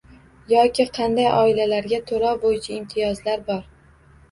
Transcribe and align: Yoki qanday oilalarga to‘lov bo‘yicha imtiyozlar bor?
Yoki 0.53 0.85
qanday 0.97 1.27
oilalarga 1.41 2.01
to‘lov 2.13 2.41
bo‘yicha 2.47 2.77
imtiyozlar 2.81 3.49
bor? 3.53 3.65